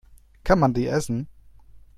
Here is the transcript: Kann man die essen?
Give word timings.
Kann 0.43 0.57
man 0.57 0.73
die 0.73 0.87
essen? 0.87 1.27